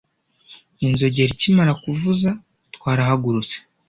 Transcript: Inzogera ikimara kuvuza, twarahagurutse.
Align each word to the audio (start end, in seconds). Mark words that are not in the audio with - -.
Inzogera 0.85 1.31
ikimara 1.33 1.73
kuvuza, 1.83 2.29
twarahagurutse. 2.75 3.55